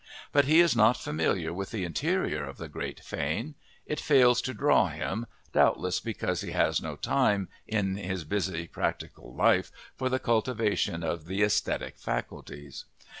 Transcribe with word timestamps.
But 0.31 0.45
he 0.45 0.61
is 0.61 0.75
not 0.75 0.97
familiar 0.97 1.53
with 1.53 1.69
the 1.69 1.83
interior 1.85 2.43
of 2.43 2.57
the 2.57 2.67
great 2.67 3.01
fane; 3.01 3.53
it 3.85 3.99
fails 3.99 4.41
to 4.41 4.53
draw 4.55 4.87
him, 4.87 5.27
doubtless 5.53 5.99
because 5.99 6.41
he 6.41 6.53
has 6.53 6.81
no 6.81 6.95
time 6.95 7.49
in 7.67 7.97
his 7.97 8.23
busy, 8.23 8.65
practical 8.65 9.31
life 9.35 9.71
for 9.95 10.09
the 10.09 10.17
cultivation 10.17 11.03
of 11.03 11.25
the 11.27 11.43
aesthetic 11.43 11.99
faculties. 11.99 12.85